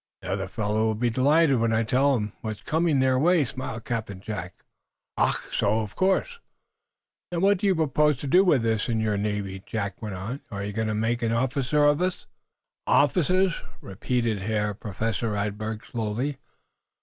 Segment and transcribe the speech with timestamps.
[0.23, 3.85] "The other fellows will be delighted when I tell 'em what's coming their way," smiled
[3.85, 4.63] Captain Jack.
[5.15, 5.35] "Ach!
[5.55, 5.81] So?
[5.81, 6.39] Of course."
[7.31, 10.41] "Now, what do you propose to do with us in your navy?" Jack went on.
[10.49, 12.25] "Are you going to make officers of us?"
[12.87, 16.39] "Officers?" repeated Herr Professor Radberg, slowly.